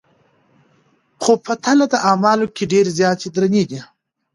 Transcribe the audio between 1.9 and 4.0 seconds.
د اعمالو کي ډېرې زياتي درنې دي